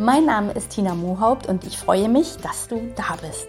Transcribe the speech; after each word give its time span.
Mein 0.00 0.24
Name 0.24 0.52
ist 0.52 0.70
Tina 0.70 0.94
Mohaupt 0.94 1.46
und 1.46 1.66
ich 1.66 1.76
freue 1.76 2.08
mich, 2.08 2.38
dass 2.38 2.68
du 2.68 2.90
da 2.96 3.16
bist. 3.20 3.48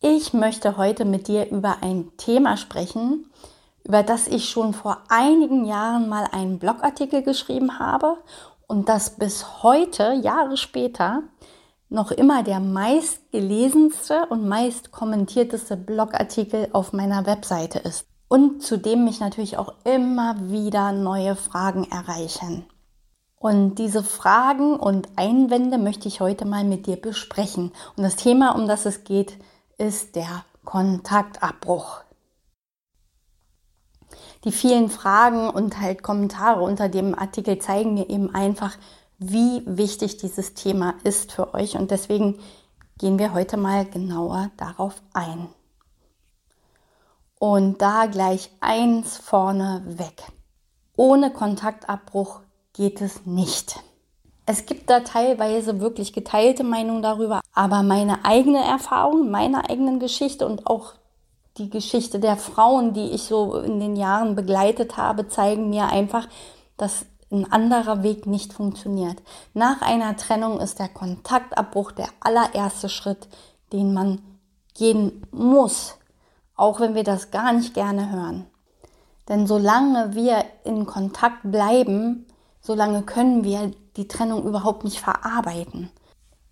Ich 0.00 0.32
möchte 0.32 0.78
heute 0.78 1.04
mit 1.04 1.28
dir 1.28 1.50
über 1.50 1.82
ein 1.82 2.16
Thema 2.16 2.56
sprechen, 2.56 3.30
über 3.84 4.02
das 4.02 4.26
ich 4.28 4.48
schon 4.48 4.72
vor 4.72 5.02
einigen 5.10 5.66
Jahren 5.66 6.08
mal 6.08 6.26
einen 6.32 6.58
Blogartikel 6.58 7.22
geschrieben 7.22 7.78
habe 7.78 8.16
und 8.66 8.88
das 8.88 9.10
bis 9.10 9.62
heute, 9.62 10.14
Jahre 10.14 10.56
später, 10.56 11.24
noch 11.90 12.10
immer 12.10 12.42
der 12.42 12.60
meistgelesenste 12.60 14.24
und 14.30 14.48
meist 14.48 14.90
kommentierteste 14.90 15.76
Blogartikel 15.76 16.70
auf 16.72 16.94
meiner 16.94 17.26
Webseite 17.26 17.80
ist. 17.80 18.06
Und 18.28 18.62
zu 18.62 18.78
dem 18.78 19.04
mich 19.04 19.20
natürlich 19.20 19.58
auch 19.58 19.74
immer 19.84 20.34
wieder 20.50 20.92
neue 20.92 21.36
Fragen 21.36 21.84
erreichen. 21.90 22.64
Und 23.42 23.76
diese 23.76 24.04
Fragen 24.04 24.76
und 24.76 25.08
Einwände 25.16 25.78
möchte 25.78 26.08
ich 26.08 26.20
heute 26.20 26.44
mal 26.44 26.62
mit 26.62 26.86
dir 26.86 26.96
besprechen. 26.96 27.72
Und 27.96 28.02
das 28.02 28.16
Thema, 28.16 28.54
um 28.54 28.68
das 28.68 28.84
es 28.84 29.02
geht, 29.02 29.38
ist 29.78 30.14
der 30.14 30.44
Kontaktabbruch. 30.66 32.02
Die 34.44 34.52
vielen 34.52 34.90
Fragen 34.90 35.48
und 35.48 35.80
halt 35.80 36.02
Kommentare 36.02 36.60
unter 36.60 36.90
dem 36.90 37.18
Artikel 37.18 37.58
zeigen 37.58 37.94
mir 37.94 38.10
eben 38.10 38.34
einfach, 38.34 38.76
wie 39.16 39.62
wichtig 39.64 40.18
dieses 40.18 40.52
Thema 40.52 40.96
ist 41.02 41.32
für 41.32 41.54
euch. 41.54 41.78
Und 41.78 41.90
deswegen 41.90 42.38
gehen 42.98 43.18
wir 43.18 43.32
heute 43.32 43.56
mal 43.56 43.86
genauer 43.86 44.50
darauf 44.58 45.00
ein. 45.14 45.48
Und 47.38 47.80
da 47.80 48.04
gleich 48.04 48.50
eins 48.60 49.16
vorne 49.16 49.82
weg. 49.86 50.24
Ohne 50.94 51.32
Kontaktabbruch 51.32 52.40
geht 52.72 53.00
es 53.00 53.26
nicht. 53.26 53.80
Es 54.46 54.66
gibt 54.66 54.90
da 54.90 55.00
teilweise 55.00 55.80
wirklich 55.80 56.12
geteilte 56.12 56.64
Meinungen 56.64 57.02
darüber, 57.02 57.40
aber 57.54 57.82
meine 57.82 58.24
eigene 58.24 58.64
Erfahrung, 58.64 59.30
meine 59.30 59.68
eigenen 59.70 60.00
Geschichte 60.00 60.46
und 60.46 60.66
auch 60.66 60.94
die 61.56 61.70
Geschichte 61.70 62.18
der 62.18 62.36
Frauen, 62.36 62.92
die 62.94 63.10
ich 63.10 63.24
so 63.24 63.56
in 63.58 63.80
den 63.80 63.96
Jahren 63.96 64.34
begleitet 64.34 64.96
habe, 64.96 65.28
zeigen 65.28 65.70
mir 65.70 65.86
einfach, 65.86 66.26
dass 66.76 67.04
ein 67.30 67.50
anderer 67.52 68.02
Weg 68.02 68.26
nicht 68.26 68.52
funktioniert. 68.52 69.22
Nach 69.54 69.82
einer 69.82 70.16
Trennung 70.16 70.58
ist 70.58 70.78
der 70.78 70.88
Kontaktabbruch 70.88 71.92
der 71.92 72.08
allererste 72.20 72.88
Schritt, 72.88 73.28
den 73.72 73.94
man 73.94 74.20
gehen 74.74 75.26
muss, 75.30 75.94
auch 76.56 76.80
wenn 76.80 76.94
wir 76.94 77.04
das 77.04 77.30
gar 77.30 77.52
nicht 77.52 77.74
gerne 77.74 78.10
hören. 78.10 78.46
Denn 79.28 79.46
solange 79.46 80.14
wir 80.14 80.44
in 80.64 80.86
Kontakt 80.86 81.38
bleiben, 81.44 82.26
solange 82.70 83.02
können 83.02 83.42
wir 83.42 83.72
die 83.96 84.06
Trennung 84.06 84.44
überhaupt 84.44 84.84
nicht 84.84 85.00
verarbeiten. 85.00 85.90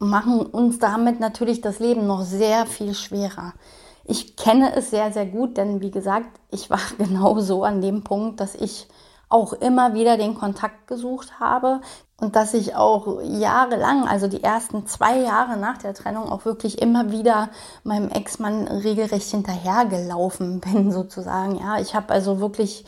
Machen 0.00 0.40
uns 0.40 0.80
damit 0.80 1.20
natürlich 1.20 1.60
das 1.60 1.78
Leben 1.78 2.08
noch 2.08 2.22
sehr 2.22 2.66
viel 2.66 2.92
schwerer. 2.92 3.54
Ich 4.02 4.34
kenne 4.34 4.74
es 4.74 4.90
sehr, 4.90 5.12
sehr 5.12 5.26
gut, 5.26 5.56
denn 5.56 5.80
wie 5.80 5.92
gesagt, 5.92 6.40
ich 6.50 6.70
war 6.70 6.80
genau 6.98 7.38
so 7.38 7.62
an 7.62 7.80
dem 7.80 8.02
Punkt, 8.02 8.40
dass 8.40 8.56
ich 8.56 8.88
auch 9.28 9.52
immer 9.52 9.94
wieder 9.94 10.16
den 10.16 10.34
Kontakt 10.34 10.88
gesucht 10.88 11.38
habe 11.38 11.82
und 12.20 12.34
dass 12.34 12.52
ich 12.52 12.74
auch 12.74 13.22
jahrelang, 13.22 14.08
also 14.08 14.26
die 14.26 14.42
ersten 14.42 14.88
zwei 14.88 15.20
Jahre 15.20 15.56
nach 15.56 15.78
der 15.78 15.94
Trennung, 15.94 16.32
auch 16.32 16.44
wirklich 16.44 16.82
immer 16.82 17.12
wieder 17.12 17.48
meinem 17.84 18.08
Ex-Mann 18.08 18.66
regelrecht 18.66 19.30
hinterhergelaufen 19.30 20.58
bin, 20.72 20.90
sozusagen. 20.90 21.60
Ja, 21.60 21.78
ich 21.78 21.94
habe 21.94 22.12
also 22.12 22.40
wirklich 22.40 22.84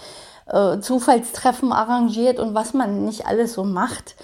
äh, 0.50 0.80
Zufallstreffen 0.80 1.72
arrangiert 1.72 2.38
und 2.38 2.54
was 2.54 2.74
man 2.74 3.04
nicht 3.04 3.26
alles 3.26 3.54
so 3.54 3.64
macht, 3.64 4.16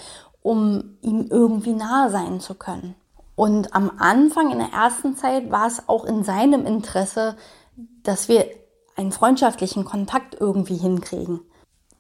um 0.43 0.97
ihm 1.01 1.27
irgendwie 1.31 1.75
nahe 1.75 2.11
sein 2.11 2.41
zu 2.41 2.55
können. 2.55 2.95
Und 3.35 3.75
am 3.75 3.93
Anfang, 3.99 4.51
in 4.51 4.59
der 4.59 4.73
ersten 4.73 5.17
Zeit, 5.17 5.51
war 5.51 5.67
es 5.67 5.89
auch 5.89 6.05
in 6.05 6.25
seinem 6.25 6.65
Interesse, 6.65 7.37
dass 8.03 8.29
wir 8.29 8.47
einen 8.97 9.13
freundschaftlichen 9.13 9.85
Kontakt 9.85 10.37
irgendwie 10.41 10.77
hinkriegen. 10.77 11.41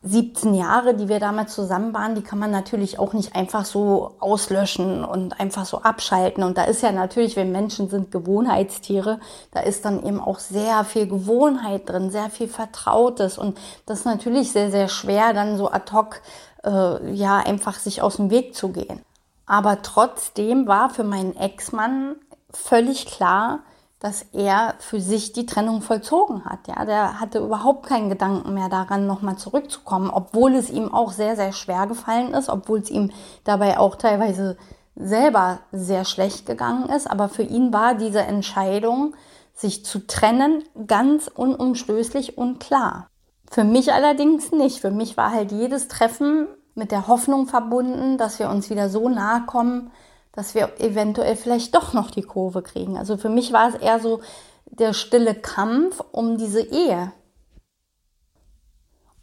17 0.07 0.55
Jahre, 0.55 0.95
die 0.95 1.09
wir 1.09 1.19
damals 1.19 1.55
zusammen 1.55 1.93
waren, 1.93 2.15
die 2.15 2.23
kann 2.23 2.39
man 2.39 2.51
natürlich 2.51 2.99
auch 2.99 3.13
nicht 3.13 3.35
einfach 3.35 3.65
so 3.65 4.13
auslöschen 4.21 5.05
und 5.05 5.41
einfach 5.41 5.67
so 5.67 5.83
abschalten. 5.83 6.45
Und 6.45 6.57
da 6.57 6.65
ist 6.65 6.83
ja 6.83 6.93
natürlich, 6.93 7.35
wir 7.37 7.45
Menschen 7.45 7.89
sind 7.89 8.13
Gewohnheitstiere, 8.13 9.19
da 9.53 9.61
ist 9.61 9.85
dann 9.85 10.05
eben 10.05 10.21
auch 10.21 10.39
sehr 10.39 10.85
viel 10.85 11.09
Gewohnheit 11.09 11.89
drin, 11.89 12.11
sehr 12.11 12.31
viel 12.31 12.49
Vertrautes. 12.49 13.37
Und 13.37 13.59
das 13.87 14.01
ist 14.01 14.05
natürlich 14.05 14.53
sehr, 14.53 14.71
sehr 14.71 14.89
schwer, 14.89 15.33
dann 15.33 15.59
so 15.59 15.71
ad 15.71 15.93
hoc, 15.93 16.21
äh, 16.65 17.13
ja, 17.13 17.39
einfach 17.39 17.75
sich 17.79 18.01
aus 18.01 18.17
dem 18.17 18.31
Weg 18.31 18.55
zu 18.55 18.69
gehen. 18.69 19.03
Aber 19.45 19.83
trotzdem 19.83 20.67
war 20.67 20.91
für 20.91 21.05
meinen 21.05 21.37
Ex-Mann 21.37 22.17
völlig 22.51 23.07
klar, 23.07 23.61
dass 23.99 24.23
er 24.33 24.75
für 24.79 25.01
sich 25.01 25.33
die 25.33 25.47
Trennung 25.47 25.81
vollzogen 25.81 26.45
hat. 26.45 26.69
Ja, 26.69 26.85
der 26.85 27.19
hatte 27.19 27.39
überhaupt 27.39 27.87
keinen 27.87 28.11
Gedanken 28.11 28.53
mehr 28.53 28.69
daran, 28.69 29.07
nochmal 29.07 29.37
zurückzukommen, 29.37 30.11
obwohl 30.11 30.55
es 30.55 30.71
ihm 30.71 30.93
auch 30.93 31.13
sehr, 31.13 31.35
sehr 31.35 31.53
schwer 31.53 31.87
gefallen 31.87 32.35
ist, 32.35 32.49
obwohl 32.49 32.81
es 32.81 32.91
ihm 32.91 33.11
dabei 33.45 33.79
auch 33.79 33.97
teilweise 33.97 34.59
selber 34.95 35.61
sehr 35.73 36.05
schlecht 36.05 36.47
gegangen 36.47 36.89
ist. 36.91 37.11
Aber 37.11 37.29
für 37.29 37.43
ihn 37.43 37.73
war 37.73 37.95
diese 37.95 38.21
Entscheidung, 38.21 39.15
sich 39.55 39.85
zu 39.87 40.07
trennen, 40.07 40.63
ganz 40.87 41.29
unumstößlich 41.29 42.37
und 42.37 42.61
klar. 42.61 43.09
Für 43.51 43.65
mich 43.65 43.93
allerdings 43.93 44.53
nicht. 44.53 44.81
Für 44.81 44.91
mich 44.91 45.17
war 45.17 45.33
halt 45.33 45.53
jedes 45.53 45.89
Treffen 45.89 46.49
mit 46.75 46.93
der 46.93 47.09
Hoffnung 47.09 47.47
verbunden, 47.47 48.19
dass 48.19 48.39
wir 48.39 48.51
uns 48.51 48.69
wieder 48.69 48.91
so 48.91 49.09
nahe 49.09 49.47
kommen, 49.47 49.91
dass 50.37 50.55
wir 50.55 50.79
eventuell 50.79 51.35
vielleicht 51.35 51.75
doch 51.75 51.93
noch 51.95 52.11
die 52.11 52.23
Kurve 52.23 52.63
kriegen. 52.63 52.97
Also 52.97 53.17
für 53.17 53.31
mich 53.31 53.53
war 53.53 53.71
es 53.71 53.75
eher 53.75 53.99
so 53.99 54.21
der 54.67 54.93
stille 54.93 55.35
Kampf 55.35 56.03
um 56.13 56.37
diese 56.37 56.61
Ehe. 56.61 57.13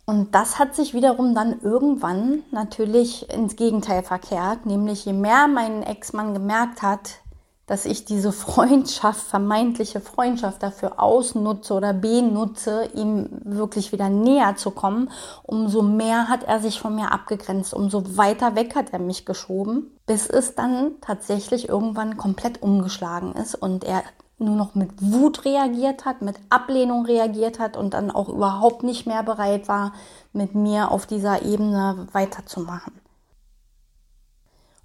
Und 0.05 0.35
das 0.35 0.59
hat 0.59 0.75
sich 0.75 0.93
wiederum 0.93 1.33
dann 1.33 1.61
irgendwann 1.61 2.43
natürlich 2.51 3.29
ins 3.31 3.55
Gegenteil 3.55 4.03
verkehrt, 4.03 4.65
nämlich 4.65 5.05
je 5.05 5.13
mehr 5.13 5.47
mein 5.47 5.81
Ex-Mann 5.81 6.33
gemerkt 6.33 6.81
hat, 6.81 7.21
dass 7.65 7.85
ich 7.85 8.05
diese 8.05 8.31
Freundschaft, 8.33 9.21
vermeintliche 9.21 9.99
Freundschaft 9.99 10.63
dafür 10.63 10.99
ausnutze 10.99 11.73
oder 11.73 11.93
benutze, 11.93 12.89
ihm 12.93 13.29
wirklich 13.43 13.91
wieder 13.91 14.09
näher 14.09 14.55
zu 14.55 14.71
kommen, 14.71 15.09
umso 15.43 15.81
mehr 15.81 16.27
hat 16.27 16.43
er 16.43 16.59
sich 16.59 16.79
von 16.79 16.95
mir 16.95 17.11
abgegrenzt, 17.11 17.73
umso 17.73 18.17
weiter 18.17 18.55
weg 18.55 18.75
hat 18.75 18.91
er 18.91 18.99
mich 18.99 19.25
geschoben, 19.25 19.91
bis 20.05 20.27
es 20.27 20.55
dann 20.55 20.93
tatsächlich 21.01 21.69
irgendwann 21.69 22.17
komplett 22.17 22.61
umgeschlagen 22.61 23.33
ist 23.33 23.55
und 23.55 23.83
er 23.83 24.03
nur 24.39 24.55
noch 24.55 24.75
mit 24.75 24.89
Wut 24.99 25.45
reagiert 25.45 26.05
hat, 26.05 26.21
mit 26.21 26.35
Ablehnung 26.49 27.05
reagiert 27.05 27.59
hat 27.59 27.77
und 27.77 27.93
dann 27.93 28.11
auch 28.11 28.29
überhaupt 28.29 28.83
nicht 28.83 29.05
mehr 29.05 29.23
bereit 29.23 29.67
war, 29.67 29.93
mit 30.33 30.55
mir 30.55 30.91
auf 30.91 31.05
dieser 31.05 31.43
Ebene 31.43 32.07
weiterzumachen. 32.11 32.93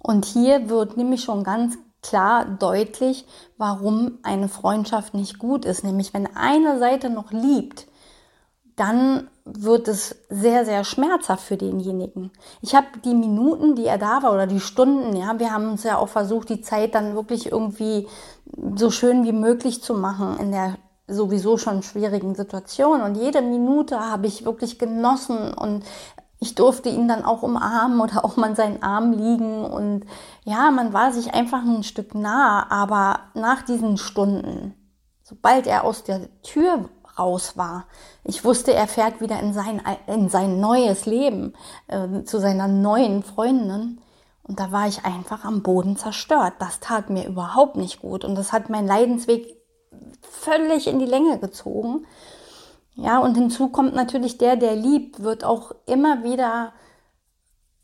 Und 0.01 0.25
hier 0.25 0.69
wird 0.69 0.95
nämlich 0.95 1.23
schon 1.23 1.43
ganz 1.43 1.77
klar 2.01 2.45
deutlich, 2.45 3.25
warum 3.57 4.19
eine 4.23 4.49
Freundschaft 4.49 5.13
nicht 5.13 5.39
gut 5.39 5.65
ist. 5.65 5.83
Nämlich 5.83 6.13
wenn 6.13 6.27
eine 6.35 6.79
Seite 6.79 7.09
noch 7.09 7.31
liebt, 7.31 7.87
dann 8.75 9.29
wird 9.43 9.87
es 9.89 10.15
sehr, 10.29 10.63
sehr 10.63 10.83
schmerzhaft 10.85 11.43
für 11.43 11.57
denjenigen. 11.57 12.31
Ich 12.61 12.75
habe 12.75 12.87
die 13.03 13.13
Minuten, 13.13 13.75
die 13.75 13.85
er 13.85 13.97
da 13.97 14.23
war 14.23 14.31
oder 14.31 14.47
die 14.47 14.61
Stunden, 14.61 15.15
ja, 15.15 15.37
wir 15.37 15.51
haben 15.51 15.69
uns 15.69 15.83
ja 15.83 15.97
auch 15.97 16.07
versucht, 16.07 16.49
die 16.49 16.61
Zeit 16.61 16.95
dann 16.95 17.15
wirklich 17.15 17.51
irgendwie 17.51 18.07
so 18.75 18.89
schön 18.89 19.25
wie 19.25 19.33
möglich 19.33 19.83
zu 19.83 19.93
machen 19.93 20.37
in 20.39 20.51
der 20.51 20.77
sowieso 21.09 21.57
schon 21.57 21.83
schwierigen 21.83 22.35
Situation. 22.35 23.01
Und 23.01 23.15
jede 23.15 23.41
Minute 23.41 23.99
habe 23.99 24.27
ich 24.27 24.45
wirklich 24.45 24.79
genossen 24.79 25.53
und 25.53 25.83
ich 26.39 26.55
durfte 26.55 26.89
ihn 26.89 27.07
dann 27.07 27.25
auch 27.25 27.43
umarmen 27.43 27.99
oder 27.99 28.23
auch 28.23 28.37
mal 28.37 28.49
in 28.49 28.55
seinen 28.55 28.81
Arm 28.81 29.11
liegen 29.11 29.65
und 29.65 30.05
ja, 30.45 30.71
man 30.71 30.93
war 30.93 31.11
sich 31.11 31.33
einfach 31.33 31.61
ein 31.63 31.83
Stück 31.83 32.15
nah, 32.15 32.69
aber 32.69 33.19
nach 33.33 33.61
diesen 33.61 33.97
Stunden, 33.97 34.73
sobald 35.23 35.67
er 35.67 35.83
aus 35.83 36.03
der 36.03 36.29
Tür 36.41 36.89
raus 37.17 37.57
war, 37.57 37.87
ich 38.23 38.45
wusste, 38.45 38.73
er 38.73 38.87
fährt 38.87 39.19
wieder 39.19 39.39
in 39.39 39.53
sein, 39.53 39.81
in 40.07 40.29
sein 40.29 40.59
neues 40.59 41.05
Leben, 41.05 41.53
äh, 41.87 42.23
zu 42.23 42.39
seiner 42.39 42.67
neuen 42.67 43.23
Freundin, 43.23 43.99
Und 44.49 44.59
da 44.59 44.71
war 44.71 44.87
ich 44.87 45.05
einfach 45.05 45.45
am 45.45 45.61
Boden 45.61 45.95
zerstört. 45.95 46.53
Das 46.57 46.79
tat 46.79 47.11
mir 47.11 47.27
überhaupt 47.27 47.75
nicht 47.75 48.01
gut. 48.01 48.25
Und 48.25 48.33
das 48.33 48.51
hat 48.51 48.69
meinen 48.69 48.87
Leidensweg 48.87 49.55
völlig 50.21 50.87
in 50.87 50.97
die 50.97 51.05
Länge 51.05 51.37
gezogen. 51.37 52.07
Ja, 53.01 53.19
und 53.19 53.35
hinzu 53.35 53.69
kommt 53.69 53.95
natürlich 53.95 54.37
der, 54.37 54.57
der 54.57 54.75
liebt, 54.75 55.23
wird 55.23 55.45
auch 55.45 55.71
immer 55.85 56.23
wieder 56.23 56.73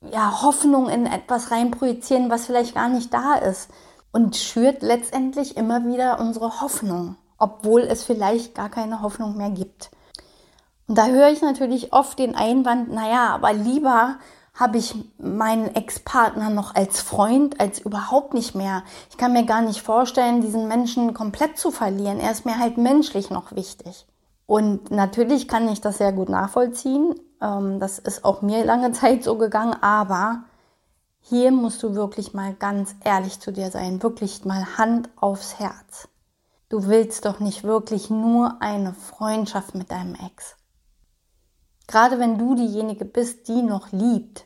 ja, 0.02 0.42
Hoffnung 0.42 0.90
in 0.90 1.06
etwas 1.06 1.52
reinprojizieren, 1.52 2.30
was 2.30 2.48
vielleicht 2.48 2.76
gar 2.76 2.90
nicht 2.90 3.14
da 3.14 3.36
ist. 3.36 3.70
Und 4.12 4.36
schürt 4.36 4.82
letztendlich 4.82 5.58
immer 5.58 5.86
wieder 5.86 6.20
unsere 6.20 6.62
Hoffnung, 6.62 7.16
obwohl 7.38 7.82
es 7.82 8.04
vielleicht 8.04 8.56
gar 8.56 8.70
keine 8.70 9.02
Hoffnung 9.02 9.38
mehr 9.38 9.52
gibt. 9.52 9.90
Und 10.88 10.98
da 10.98 11.08
höre 11.08 11.30
ich 11.30 11.42
natürlich 11.42 11.94
oft 11.94 12.20
den 12.20 12.36
Einwand, 12.36 12.92
naja, 12.92 13.30
aber 13.30 13.54
lieber 13.54 14.18
habe 14.54 14.78
ich 14.78 14.96
meinen 15.18 15.76
Ex-Partner 15.76 16.50
noch 16.50 16.76
als 16.76 17.02
Freund, 17.02 17.60
als 17.60 17.80
überhaupt 17.80 18.34
nicht 18.34 18.56
mehr. 18.56 18.84
Ich 19.10 19.18
kann 19.18 19.34
mir 19.34 19.46
gar 19.46 19.62
nicht 19.62 19.82
vorstellen, 19.82 20.42
diesen 20.42 20.68
Menschen 20.68 21.14
komplett 21.14 21.58
zu 21.58 21.72
verlieren. 21.72 22.20
Er 22.20 22.32
ist 22.32 22.46
mir 22.46 22.58
halt 22.58 22.78
menschlich 22.78 23.30
noch 23.30 23.54
wichtig. 23.54 24.06
Und 24.48 24.92
natürlich 24.92 25.48
kann 25.48 25.68
ich 25.68 25.82
das 25.82 25.98
sehr 25.98 26.12
gut 26.12 26.30
nachvollziehen. 26.30 27.16
Ähm, 27.42 27.80
das 27.80 28.00
ist 28.00 28.24
auch 28.24 28.42
mir 28.42 28.64
lange 28.64 28.92
Zeit 28.94 29.24
so 29.24 29.38
gegangen, 29.38 29.76
aber 29.82 30.44
hier 31.22 31.52
musst 31.52 31.82
du 31.82 31.96
wirklich 31.96 32.34
mal 32.34 32.54
ganz 32.54 32.96
ehrlich 33.04 33.40
zu 33.40 33.52
dir 33.52 33.72
sein, 33.72 34.04
wirklich 34.04 34.46
mal 34.46 34.78
Hand 34.78 35.10
aufs 35.16 35.58
Herz. 35.58 36.08
Du 36.70 36.88
willst 36.88 37.26
doch 37.26 37.40
nicht 37.40 37.64
wirklich 37.64 38.10
nur 38.10 38.62
eine 38.62 38.94
Freundschaft 38.94 39.76
mit 39.76 39.92
deinem 39.92 40.16
Ex. 40.16 40.56
Gerade 41.88 42.20
wenn 42.20 42.38
du 42.38 42.56
diejenige 42.56 43.06
bist, 43.06 43.48
die 43.48 43.62
noch 43.62 43.92
liebt, 43.92 44.46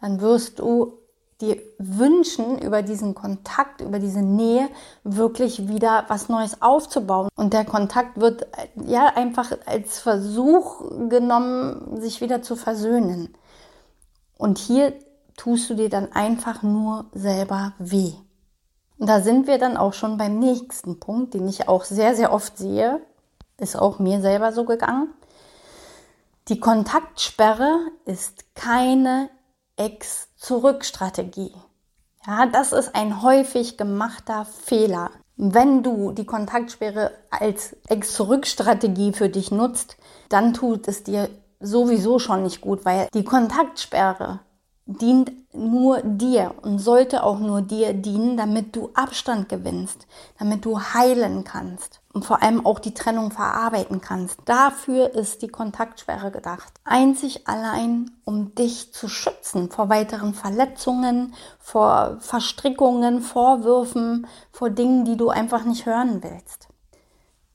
dann 0.00 0.20
wirst 0.20 0.58
du 0.58 0.98
dir 1.44 1.62
wünschen, 1.78 2.58
über 2.58 2.82
diesen 2.82 3.14
Kontakt, 3.14 3.80
über 3.80 3.98
diese 3.98 4.22
Nähe 4.22 4.68
wirklich 5.02 5.68
wieder 5.68 6.04
was 6.08 6.28
Neues 6.28 6.62
aufzubauen. 6.62 7.28
Und 7.36 7.52
der 7.52 7.64
Kontakt 7.64 8.20
wird 8.20 8.46
ja 8.86 9.06
einfach 9.14 9.52
als 9.66 9.98
Versuch 9.98 11.08
genommen, 11.08 12.00
sich 12.00 12.20
wieder 12.20 12.42
zu 12.42 12.56
versöhnen. 12.56 13.34
Und 14.38 14.58
hier 14.58 14.94
tust 15.36 15.70
du 15.70 15.74
dir 15.74 15.88
dann 15.88 16.12
einfach 16.12 16.62
nur 16.62 17.06
selber 17.12 17.72
weh. 17.78 18.12
Und 18.98 19.08
da 19.08 19.20
sind 19.20 19.46
wir 19.46 19.58
dann 19.58 19.76
auch 19.76 19.92
schon 19.92 20.16
beim 20.16 20.38
nächsten 20.38 21.00
Punkt, 21.00 21.34
den 21.34 21.48
ich 21.48 21.68
auch 21.68 21.84
sehr, 21.84 22.14
sehr 22.14 22.32
oft 22.32 22.56
sehe. 22.56 23.00
Ist 23.58 23.76
auch 23.76 23.98
mir 23.98 24.20
selber 24.20 24.52
so 24.52 24.64
gegangen. 24.64 25.12
Die 26.48 26.60
Kontaktsperre 26.60 27.78
ist 28.04 28.54
keine 28.54 29.30
Ex-Zurück-Strategie. 29.76 31.52
Ja, 32.26 32.46
das 32.46 32.72
ist 32.72 32.94
ein 32.94 33.22
häufig 33.22 33.76
gemachter 33.76 34.44
Fehler. 34.44 35.10
Wenn 35.36 35.82
du 35.82 36.12
die 36.12 36.24
Kontaktsperre 36.24 37.10
als 37.30 37.76
Ex-Zurück-Strategie 37.88 39.12
für 39.12 39.28
dich 39.28 39.50
nutzt, 39.50 39.96
dann 40.28 40.54
tut 40.54 40.86
es 40.88 41.02
dir 41.02 41.28
sowieso 41.60 42.18
schon 42.18 42.44
nicht 42.44 42.60
gut, 42.60 42.84
weil 42.84 43.08
die 43.14 43.24
Kontaktsperre 43.24 44.40
dient 44.86 45.32
nur 45.54 46.02
dir 46.02 46.54
und 46.62 46.78
sollte 46.78 47.22
auch 47.22 47.38
nur 47.38 47.62
dir 47.62 47.94
dienen, 47.94 48.36
damit 48.36 48.76
du 48.76 48.90
Abstand 48.92 49.48
gewinnst, 49.48 50.06
damit 50.38 50.64
du 50.64 50.78
heilen 50.78 51.44
kannst 51.44 52.00
und 52.12 52.24
vor 52.24 52.42
allem 52.42 52.66
auch 52.66 52.78
die 52.78 52.92
Trennung 52.92 53.30
verarbeiten 53.30 54.00
kannst. 54.00 54.40
Dafür 54.44 55.14
ist 55.14 55.40
die 55.40 55.48
Kontaktsperre 55.48 56.30
gedacht. 56.30 56.72
Einzig 56.84 57.48
allein, 57.48 58.10
um 58.24 58.54
dich 58.54 58.92
zu 58.92 59.08
schützen 59.08 59.70
vor 59.70 59.88
weiteren 59.88 60.34
Verletzungen, 60.34 61.34
vor 61.58 62.18
Verstrickungen, 62.20 63.22
Vorwürfen, 63.22 64.26
vor 64.52 64.68
Dingen, 64.68 65.06
die 65.06 65.16
du 65.16 65.30
einfach 65.30 65.64
nicht 65.64 65.86
hören 65.86 66.22
willst. 66.22 66.68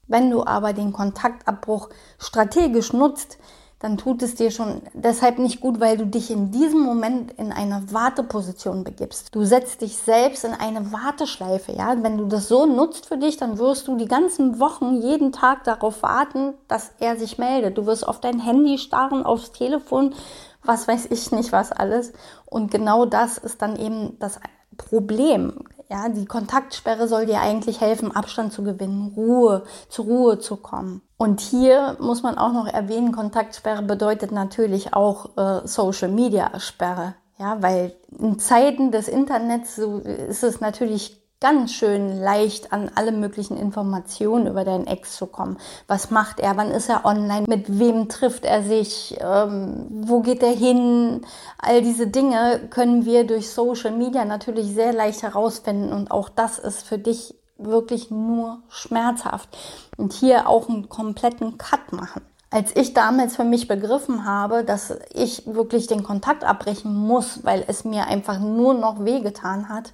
Wenn 0.08 0.32
du 0.32 0.44
aber 0.44 0.74
den 0.74 0.92
Kontaktabbruch 0.92 1.90
strategisch 2.18 2.94
nutzt, 2.94 3.38
dann 3.80 3.98
tut 3.98 4.22
es 4.22 4.36
dir 4.36 4.52
schon 4.52 4.82
deshalb 4.94 5.40
nicht 5.40 5.62
gut, 5.62 5.80
weil 5.80 5.98
du 5.98 6.06
dich 6.06 6.30
in 6.32 6.52
diesem 6.52 6.82
Moment 6.82 7.32
in 7.40 7.54
eine 7.54 7.94
Warteposition 7.94 8.84
begibst. 8.84 9.34
Du 9.34 9.46
setzt 9.46 9.82
dich 9.82 9.96
selbst 9.96 10.44
in 10.44 10.52
eine 10.54 10.92
Warteschleife, 10.92 11.72
ja. 11.72 11.96
Wenn 12.04 12.18
du 12.18 12.26
das 12.26 12.50
so 12.50 12.66
nutzt 12.66 13.06
für 13.06 13.18
dich, 13.18 13.38
dann 13.38 13.58
wirst 13.58 13.88
du 13.88 13.96
die 13.96 14.08
ganzen 14.08 14.60
Wochen 14.60 15.02
jeden 15.02 15.32
Tag 15.32 15.64
darauf 15.64 16.04
warten, 16.04 16.56
dass 16.68 16.92
er 17.00 17.18
sich 17.18 17.38
meldet. 17.38 17.78
Du 17.78 17.86
wirst 17.86 18.06
auf 18.06 18.20
dein 18.20 18.40
Handy 18.40 18.78
starren, 18.78 19.26
aufs 19.26 19.54
Telefon, 19.54 20.14
was 20.62 20.88
weiß 20.90 21.08
ich 21.10 21.32
nicht 21.32 21.54
was 21.54 21.72
alles. 21.72 22.12
Und 22.46 22.72
genau 22.72 23.06
das 23.06 23.38
ist 23.38 23.62
dann 23.62 23.78
eben 23.78 24.18
das 24.20 24.42
Problem. 24.76 25.64
Ja, 25.90 26.10
die 26.10 26.26
Kontaktsperre 26.26 27.08
soll 27.08 27.26
dir 27.26 27.40
eigentlich 27.40 27.80
helfen, 27.80 28.14
Abstand 28.14 28.52
zu 28.52 28.62
gewinnen, 28.64 29.14
Ruhe, 29.16 29.64
zur 29.88 30.06
Ruhe 30.06 30.40
zu 30.40 30.58
kommen. 30.58 31.02
Und 31.22 31.42
hier 31.42 31.98
muss 32.00 32.24
man 32.24 32.38
auch 32.38 32.54
noch 32.54 32.66
erwähnen, 32.66 33.12
Kontaktsperre 33.12 33.82
bedeutet 33.82 34.32
natürlich 34.32 34.94
auch 34.94 35.36
äh, 35.36 35.68
Social 35.68 36.08
Media 36.08 36.58
Sperre. 36.62 37.14
Ja, 37.38 37.62
weil 37.62 37.94
in 38.18 38.40
Zeiten 38.40 38.92
des 38.92 39.10
Internets 39.10 39.76
so 39.76 39.98
ist 39.98 40.44
es 40.44 40.62
natürlich 40.62 41.20
ganz 41.42 41.74
schön 41.74 42.22
leicht 42.22 42.72
an 42.72 42.90
alle 42.96 43.12
möglichen 43.12 43.58
Informationen 43.58 44.48
über 44.48 44.64
deinen 44.64 44.88
Ex 44.88 45.18
zu 45.18 45.26
kommen. 45.28 45.58
Was 45.88 46.10
macht 46.10 46.40
er? 46.40 46.56
Wann 46.56 46.72
ist 46.72 46.90
er 46.90 47.06
online? 47.06 47.46
Mit 47.48 47.80
wem 47.80 48.08
trifft 48.08 48.46
er 48.46 48.64
sich? 48.64 49.18
Ähm, 49.22 49.88
wo 49.90 50.22
geht 50.22 50.42
er 50.42 50.52
hin? 50.52 51.22
All 51.58 51.82
diese 51.82 52.08
Dinge 52.08 52.68
können 52.70 53.06
wir 53.06 53.26
durch 53.26 53.50
Social 53.50 53.92
Media 53.92 54.24
natürlich 54.24 54.74
sehr 54.74 54.94
leicht 54.94 55.24
herausfinden 55.24 55.92
und 55.92 56.12
auch 56.12 56.30
das 56.30 56.60
ist 56.60 56.84
für 56.84 56.98
dich 56.98 57.39
wirklich 57.60 58.10
nur 58.10 58.60
schmerzhaft. 58.70 59.50
Und 59.98 60.14
hier 60.14 60.48
auch 60.48 60.70
einen 60.70 60.90
kompletten 60.90 61.58
Cut 61.58 61.92
machen. 61.92 62.22
Als 62.52 62.76
ich 62.76 62.94
damals 62.94 63.36
für 63.36 63.44
mich 63.44 63.68
begriffen 63.68 64.26
habe, 64.26 64.64
dass 64.64 64.98
ich 65.14 65.44
wirklich 65.46 65.86
den 65.86 66.04
Kontakt 66.04 66.44
abbrechen 66.44 66.96
muss, 66.96 67.44
weil 67.44 67.64
es 67.68 67.86
mir 67.86 68.08
einfach 68.08 68.40
nur 68.40 68.74
noch 68.74 69.06
wehgetan 69.06 69.70
hat, 69.70 69.94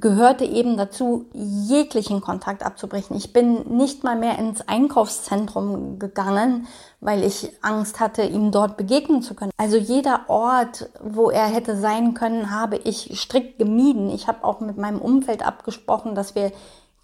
gehörte 0.00 0.44
eben 0.44 0.76
dazu, 0.76 1.26
jeglichen 1.32 2.20
Kontakt 2.20 2.64
abzubrechen. 2.64 3.16
Ich 3.16 3.32
bin 3.32 3.76
nicht 3.76 4.02
mal 4.02 4.16
mehr 4.16 4.38
ins 4.38 4.66
Einkaufszentrum 4.66 5.98
gegangen, 6.00 6.66
weil 7.00 7.22
ich 7.22 7.52
Angst 7.62 8.00
hatte, 8.00 8.22
ihm 8.22 8.50
dort 8.50 8.76
begegnen 8.76 9.22
zu 9.22 9.34
können. 9.34 9.52
Also 9.56 9.76
jeder 9.76 10.28
Ort, 10.28 10.90
wo 11.00 11.30
er 11.30 11.46
hätte 11.46 11.76
sein 11.76 12.14
können, 12.14 12.50
habe 12.50 12.76
ich 12.76 13.18
strikt 13.20 13.58
gemieden. 13.58 14.10
Ich 14.10 14.26
habe 14.26 14.42
auch 14.42 14.60
mit 14.60 14.78
meinem 14.78 15.00
Umfeld 15.00 15.46
abgesprochen, 15.46 16.16
dass 16.16 16.34
wir 16.34 16.50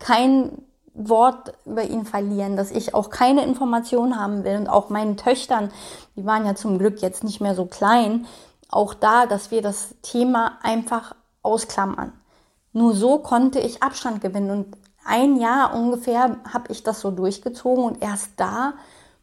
kein 0.00 0.50
Wort 0.92 1.54
über 1.64 1.85
ihn 1.85 2.04
verlieren, 2.04 2.56
dass 2.56 2.73
ich 2.73 2.94
auch 2.94 3.11
keine 3.11 3.44
Informationen 3.44 4.18
haben 4.18 4.42
will 4.42 4.56
und 4.56 4.68
auch 4.68 4.90
meinen 4.90 5.16
Töchtern, 5.16 5.70
die 6.16 6.26
waren 6.26 6.44
ja 6.44 6.56
zum 6.56 6.78
Glück 6.78 7.00
jetzt 7.00 7.23
nicht 7.23 7.40
mehr 7.40 7.54
so 7.54 7.66
klein, 7.66 8.26
auch 8.68 8.94
da, 8.94 9.26
dass 9.26 9.52
wir 9.52 9.62
das 9.62 9.94
Thema 10.02 10.59
einfach 10.62 11.14
ausklammern. 11.42 12.12
Nur 12.73 12.95
so 12.95 13.19
konnte 13.19 13.59
ich 13.61 13.83
Abstand 13.83 14.21
gewinnen 14.21 14.50
und 14.50 14.77
ein 15.05 15.37
Jahr 15.37 15.75
ungefähr 15.75 16.37
habe 16.53 16.71
ich 16.71 16.83
das 16.83 17.00
so 17.00 17.11
durchgezogen 17.11 17.85
und 17.85 18.03
erst 18.03 18.33
da 18.37 18.75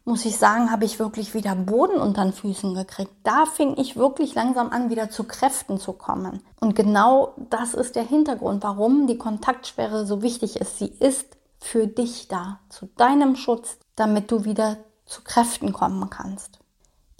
muss 0.08 0.24
ich 0.24 0.38
sagen, 0.38 0.70
habe 0.70 0.86
ich 0.86 0.98
wirklich 0.98 1.34
wieder 1.34 1.54
Boden 1.54 2.00
unter 2.00 2.22
den 2.24 2.32
Füßen 2.32 2.74
gekriegt. 2.74 3.12
Da 3.24 3.44
fing 3.44 3.76
ich 3.76 3.94
wirklich 3.96 4.34
langsam 4.34 4.70
an, 4.70 4.88
wieder 4.88 5.10
zu 5.10 5.24
Kräften 5.24 5.78
zu 5.78 5.92
kommen. 5.92 6.40
Und 6.60 6.74
genau 6.74 7.34
das 7.50 7.74
ist 7.74 7.94
der 7.94 8.04
Hintergrund, 8.04 8.62
warum 8.62 9.06
die 9.06 9.18
Kontaktsperre 9.18 10.06
so 10.06 10.22
wichtig 10.22 10.56
ist. 10.56 10.78
Sie 10.78 10.86
ist 10.98 11.26
für 11.60 11.86
dich 11.86 12.26
da, 12.28 12.60
zu 12.70 12.86
deinem 12.96 13.36
Schutz, 13.36 13.76
damit 13.96 14.30
du 14.30 14.44
wieder 14.44 14.78
zu 15.04 15.22
Kräften 15.22 15.74
kommen 15.74 16.08
kannst. 16.08 16.58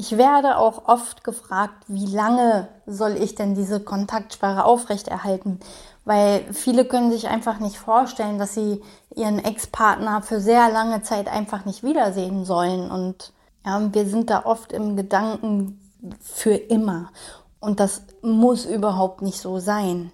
Ich 0.00 0.16
werde 0.16 0.58
auch 0.58 0.86
oft 0.86 1.24
gefragt, 1.24 1.84
wie 1.88 2.06
lange 2.06 2.68
soll 2.86 3.16
ich 3.16 3.34
denn 3.34 3.56
diese 3.56 3.80
Kontaktsperre 3.80 4.64
aufrechterhalten? 4.64 5.58
Weil 6.04 6.44
viele 6.52 6.84
können 6.84 7.10
sich 7.10 7.26
einfach 7.26 7.58
nicht 7.58 7.78
vorstellen, 7.78 8.38
dass 8.38 8.54
sie 8.54 8.80
ihren 9.16 9.40
Ex-Partner 9.40 10.22
für 10.22 10.40
sehr 10.40 10.70
lange 10.70 11.02
Zeit 11.02 11.26
einfach 11.26 11.64
nicht 11.64 11.82
wiedersehen 11.82 12.44
sollen. 12.44 12.92
Und 12.92 13.32
ja, 13.66 13.92
wir 13.92 14.06
sind 14.06 14.30
da 14.30 14.44
oft 14.44 14.72
im 14.72 14.94
Gedanken 14.94 15.80
für 16.20 16.54
immer. 16.54 17.10
Und 17.58 17.80
das 17.80 18.02
muss 18.22 18.66
überhaupt 18.66 19.20
nicht 19.20 19.40
so 19.40 19.58
sein. 19.58 20.12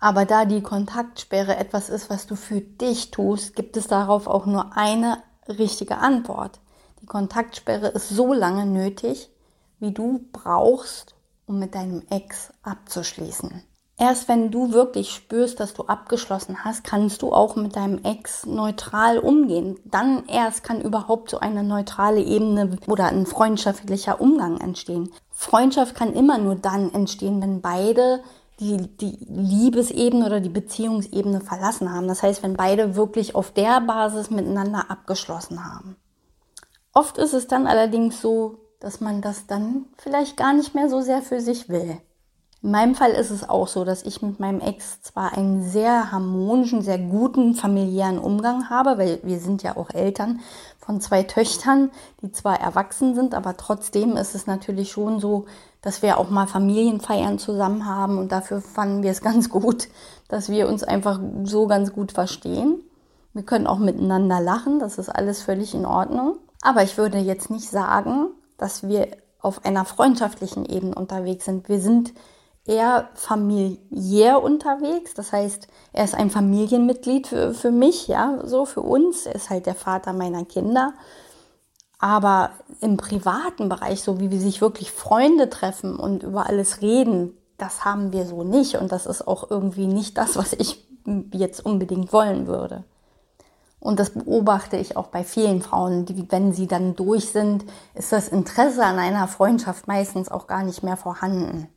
Aber 0.00 0.26
da 0.26 0.44
die 0.44 0.60
Kontaktsperre 0.60 1.56
etwas 1.56 1.88
ist, 1.88 2.10
was 2.10 2.26
du 2.26 2.36
für 2.36 2.60
dich 2.60 3.10
tust, 3.10 3.56
gibt 3.56 3.78
es 3.78 3.88
darauf 3.88 4.26
auch 4.26 4.44
nur 4.44 4.76
eine 4.76 5.22
richtige 5.48 5.96
Antwort. 5.96 6.60
Kontaktsperre 7.08 7.88
ist 7.88 8.10
so 8.10 8.32
lange 8.32 8.66
nötig, 8.66 9.30
wie 9.80 9.92
du 9.92 10.26
brauchst, 10.32 11.14
um 11.46 11.58
mit 11.58 11.74
deinem 11.74 12.02
Ex 12.10 12.52
abzuschließen. 12.62 13.62
Erst 14.00 14.28
wenn 14.28 14.52
du 14.52 14.72
wirklich 14.72 15.10
spürst, 15.10 15.58
dass 15.58 15.74
du 15.74 15.82
abgeschlossen 15.84 16.64
hast, 16.64 16.84
kannst 16.84 17.22
du 17.22 17.32
auch 17.32 17.56
mit 17.56 17.74
deinem 17.74 18.04
Ex 18.04 18.46
neutral 18.46 19.18
umgehen. 19.18 19.76
Dann 19.84 20.24
erst 20.26 20.62
kann 20.62 20.80
überhaupt 20.80 21.30
so 21.30 21.40
eine 21.40 21.64
neutrale 21.64 22.20
Ebene 22.20 22.78
oder 22.86 23.06
ein 23.06 23.26
freundschaftlicher 23.26 24.20
Umgang 24.20 24.60
entstehen. 24.60 25.10
Freundschaft 25.30 25.96
kann 25.96 26.12
immer 26.12 26.38
nur 26.38 26.54
dann 26.54 26.94
entstehen, 26.94 27.42
wenn 27.42 27.60
beide 27.60 28.22
die, 28.60 28.76
die 28.96 29.18
Liebesebene 29.28 30.26
oder 30.26 30.38
die 30.38 30.48
Beziehungsebene 30.48 31.40
verlassen 31.40 31.92
haben. 31.92 32.06
Das 32.06 32.22
heißt, 32.22 32.44
wenn 32.44 32.54
beide 32.54 32.94
wirklich 32.94 33.34
auf 33.34 33.50
der 33.50 33.80
Basis 33.80 34.30
miteinander 34.30 34.92
abgeschlossen 34.92 35.64
haben. 35.64 35.96
Oft 36.92 37.18
ist 37.18 37.34
es 37.34 37.46
dann 37.46 37.66
allerdings 37.66 38.20
so, 38.20 38.58
dass 38.80 39.00
man 39.00 39.20
das 39.20 39.46
dann 39.46 39.86
vielleicht 39.96 40.36
gar 40.36 40.52
nicht 40.52 40.74
mehr 40.74 40.88
so 40.88 41.00
sehr 41.00 41.22
für 41.22 41.40
sich 41.40 41.68
will. 41.68 42.00
In 42.60 42.72
meinem 42.72 42.96
Fall 42.96 43.12
ist 43.12 43.30
es 43.30 43.48
auch 43.48 43.68
so, 43.68 43.84
dass 43.84 44.02
ich 44.02 44.20
mit 44.20 44.40
meinem 44.40 44.60
Ex 44.60 45.00
zwar 45.02 45.32
einen 45.36 45.62
sehr 45.62 46.10
harmonischen, 46.10 46.82
sehr 46.82 46.98
guten 46.98 47.54
familiären 47.54 48.18
Umgang 48.18 48.68
habe, 48.68 48.98
weil 48.98 49.20
wir 49.22 49.38
sind 49.38 49.62
ja 49.62 49.76
auch 49.76 49.90
Eltern 49.90 50.40
von 50.80 51.00
zwei 51.00 51.22
Töchtern, 51.22 51.92
die 52.20 52.32
zwar 52.32 52.60
erwachsen 52.60 53.14
sind, 53.14 53.34
aber 53.34 53.56
trotzdem 53.56 54.16
ist 54.16 54.34
es 54.34 54.48
natürlich 54.48 54.90
schon 54.90 55.20
so, 55.20 55.46
dass 55.82 56.02
wir 56.02 56.18
auch 56.18 56.30
mal 56.30 56.48
Familienfeiern 56.48 57.38
zusammen 57.38 57.86
haben 57.86 58.18
und 58.18 58.32
dafür 58.32 58.60
fanden 58.60 59.04
wir 59.04 59.12
es 59.12 59.20
ganz 59.22 59.50
gut, 59.50 59.88
dass 60.26 60.48
wir 60.48 60.66
uns 60.68 60.82
einfach 60.82 61.20
so 61.44 61.68
ganz 61.68 61.92
gut 61.92 62.10
verstehen. 62.10 62.82
Wir 63.34 63.44
können 63.44 63.68
auch 63.68 63.78
miteinander 63.78 64.40
lachen, 64.40 64.80
das 64.80 64.98
ist 64.98 65.10
alles 65.10 65.42
völlig 65.42 65.74
in 65.74 65.86
Ordnung. 65.86 66.38
Aber 66.62 66.82
ich 66.82 66.98
würde 66.98 67.18
jetzt 67.18 67.50
nicht 67.50 67.68
sagen, 67.68 68.28
dass 68.56 68.86
wir 68.86 69.08
auf 69.40 69.64
einer 69.64 69.84
freundschaftlichen 69.84 70.64
Ebene 70.66 70.94
unterwegs 70.94 71.44
sind. 71.44 71.68
Wir 71.68 71.80
sind 71.80 72.12
eher 72.68 73.08
familiär 73.14 74.42
unterwegs. 74.42 75.14
Das 75.14 75.32
heißt, 75.32 75.68
er 75.92 76.04
ist 76.04 76.14
ein 76.14 76.30
Familienmitglied 76.30 77.26
für, 77.26 77.54
für 77.54 77.70
mich, 77.70 78.08
ja, 78.08 78.40
so 78.44 78.66
für 78.66 78.82
uns. 78.82 79.26
Er 79.26 79.36
ist 79.36 79.50
halt 79.50 79.66
der 79.66 79.74
Vater 79.74 80.12
meiner 80.12 80.44
Kinder. 80.44 80.92
Aber 81.98 82.50
im 82.80 82.96
privaten 82.96 83.68
Bereich, 83.68 84.02
so 84.02 84.20
wie 84.20 84.30
wir 84.30 84.38
sich 84.38 84.60
wirklich 84.60 84.92
Freunde 84.92 85.50
treffen 85.50 85.96
und 85.96 86.22
über 86.22 86.46
alles 86.46 86.82
reden, 86.82 87.36
das 87.56 87.84
haben 87.84 88.12
wir 88.12 88.26
so 88.26 88.44
nicht. 88.44 88.76
Und 88.76 88.92
das 88.92 89.06
ist 89.06 89.26
auch 89.26 89.50
irgendwie 89.50 89.86
nicht 89.86 90.18
das, 90.18 90.36
was 90.36 90.52
ich 90.52 90.86
jetzt 91.32 91.64
unbedingt 91.64 92.12
wollen 92.12 92.46
würde. 92.46 92.84
Und 93.80 94.00
das 94.00 94.10
beobachte 94.10 94.76
ich 94.76 94.96
auch 94.96 95.08
bei 95.08 95.22
vielen 95.22 95.62
Frauen, 95.62 96.04
die, 96.04 96.30
wenn 96.30 96.52
sie 96.52 96.66
dann 96.66 96.96
durch 96.96 97.30
sind, 97.30 97.64
ist 97.94 98.12
das 98.12 98.28
Interesse 98.28 98.84
an 98.84 98.98
einer 98.98 99.28
Freundschaft 99.28 99.86
meistens 99.86 100.30
auch 100.30 100.46
gar 100.46 100.64
nicht 100.64 100.82
mehr 100.82 100.96
vorhanden. 100.96 101.68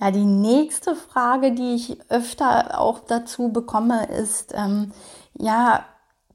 Ja, 0.00 0.10
die 0.10 0.24
nächste 0.24 0.94
Frage, 0.94 1.52
die 1.52 1.74
ich 1.74 1.98
öfter 2.08 2.80
auch 2.80 3.00
dazu 3.00 3.48
bekomme, 3.48 4.06
ist, 4.06 4.54
ähm, 4.56 4.92
ja, 5.36 5.84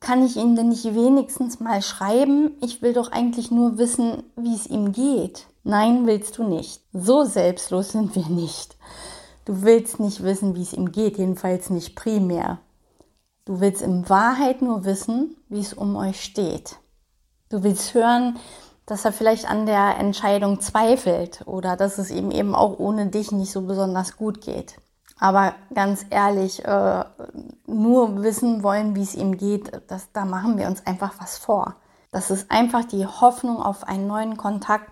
kann 0.01 0.25
ich 0.25 0.35
Ihnen 0.35 0.57
denn 0.57 0.67
nicht 0.67 0.83
wenigstens 0.83 1.61
mal 1.61 1.81
schreiben? 1.81 2.57
Ich 2.61 2.81
will 2.81 2.91
doch 2.91 3.13
eigentlich 3.13 3.51
nur 3.51 3.77
wissen, 3.77 4.23
wie 4.35 4.53
es 4.53 4.67
ihm 4.67 4.91
geht. 4.91 5.47
Nein, 5.63 6.05
willst 6.05 6.37
du 6.37 6.43
nicht. 6.43 6.81
So 6.91 7.23
selbstlos 7.23 7.93
sind 7.93 8.13
wir 8.15 8.27
nicht. 8.27 8.75
Du 9.45 9.61
willst 9.61 10.01
nicht 10.01 10.21
wissen, 10.21 10.55
wie 10.55 10.61
es 10.61 10.73
ihm 10.73 10.91
geht, 10.91 11.17
jedenfalls 11.17 11.69
nicht 11.69 11.95
primär. 11.95 12.59
Du 13.45 13.59
willst 13.59 13.81
in 13.81 14.09
Wahrheit 14.09 14.61
nur 14.61 14.85
wissen, 14.85 15.35
wie 15.49 15.59
es 15.59 15.73
um 15.73 15.95
euch 15.95 16.23
steht. 16.23 16.77
Du 17.49 17.63
willst 17.63 17.93
hören, 17.93 18.37
dass 18.85 19.05
er 19.05 19.11
vielleicht 19.11 19.49
an 19.49 19.65
der 19.65 19.97
Entscheidung 19.97 20.61
zweifelt 20.61 21.41
oder 21.45 21.75
dass 21.75 21.97
es 21.97 22.09
ihm 22.09 22.31
eben 22.31 22.55
auch 22.55 22.79
ohne 22.79 23.07
dich 23.07 23.31
nicht 23.31 23.51
so 23.51 23.61
besonders 23.63 24.17
gut 24.17 24.41
geht. 24.41 24.77
Aber 25.19 25.55
ganz 25.73 26.05
ehrlich, 26.09 26.63
äh, 26.65 27.05
nur 27.67 28.23
wissen 28.23 28.63
wollen, 28.63 28.95
wie 28.95 29.03
es 29.03 29.15
ihm 29.15 29.37
geht, 29.37 29.71
das, 29.87 30.11
da 30.11 30.25
machen 30.25 30.57
wir 30.57 30.67
uns 30.67 30.85
einfach 30.85 31.13
was 31.19 31.37
vor. 31.37 31.75
Das 32.11 32.31
ist 32.31 32.51
einfach 32.51 32.85
die 32.85 33.05
Hoffnung 33.05 33.57
auf 33.57 33.87
einen 33.87 34.07
neuen 34.07 34.37
Kontakt. 34.37 34.91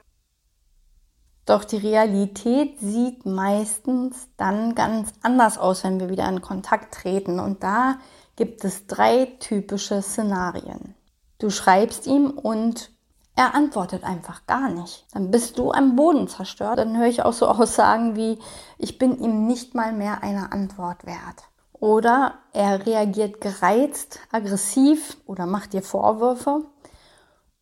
Doch 1.46 1.64
die 1.64 1.78
Realität 1.78 2.80
sieht 2.80 3.26
meistens 3.26 4.30
dann 4.38 4.76
ganz 4.76 5.12
anders 5.22 5.58
aus, 5.58 5.84
wenn 5.84 6.00
wir 6.00 6.10
wieder 6.10 6.28
in 6.30 6.42
Kontakt 6.42 6.94
treten. 6.94 7.40
Und 7.40 7.64
da 7.64 7.98
gibt 8.42 8.66
es 8.66 8.88
drei 8.88 9.28
typische 9.40 10.02
Szenarien. 10.02 10.96
Du 11.38 11.52
schreibst 11.52 12.08
ihm 12.08 12.32
und 12.32 12.90
er 13.36 13.54
antwortet 13.54 14.04
einfach 14.04 14.48
gar 14.48 14.68
nicht. 14.68 15.06
Dann 15.14 15.30
bist 15.30 15.60
du 15.60 15.72
am 15.72 15.96
Boden 15.96 16.28
zerstört. 16.28 16.80
Dann 16.80 16.98
höre 16.98 17.06
ich 17.06 17.22
auch 17.22 17.34
so 17.34 17.48
Aussagen 17.50 18.16
wie, 18.16 18.40
ich 18.80 18.98
bin 18.98 19.20
ihm 19.20 19.46
nicht 19.46 19.76
mal 19.76 19.94
mehr 19.94 20.24
eine 20.24 20.52
Antwort 20.52 21.06
wert. 21.06 21.44
Oder 21.74 22.40
er 22.52 22.84
reagiert 22.84 23.42
gereizt, 23.42 24.18
aggressiv 24.32 25.18
oder 25.28 25.46
macht 25.46 25.74
dir 25.74 25.84
Vorwürfe. 25.84 26.66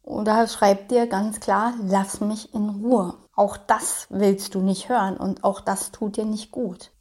Oder 0.01 0.47
schreibt 0.47 0.91
dir 0.91 1.07
ganz 1.07 1.41
klar, 1.41 1.73
lass 1.81 2.21
mich 2.21 2.53
in 2.53 2.69
Ruhe. 2.69 3.15
Auch 3.35 3.57
das 3.57 4.07
willst 4.09 4.55
du 4.55 4.61
nicht 4.61 4.87
hören 4.87 5.17
und 5.17 5.43
auch 5.43 5.59
das 5.59 5.91
tut 5.91 6.15
dir 6.15 6.23
nicht 6.23 6.53
gut. 6.53 6.91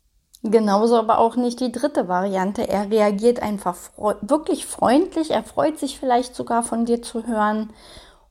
Genauso 0.43 0.97
aber 0.97 1.19
auch 1.19 1.37
nicht 1.37 1.59
die 1.61 1.73
dritte 1.73 2.07
Variante. 2.07 2.69
Er 2.69 2.91
reagiert 2.91 3.43
einfach 3.43 3.77
wirklich 4.21 4.67
freundlich, 4.67 5.33
er 5.33 5.43
freut 5.43 5.79
sich 5.79 5.99
vielleicht 5.99 6.35
sogar 6.37 6.63
von 6.63 6.85
dir 6.85 7.03
zu 7.03 7.27
hören 7.27 7.71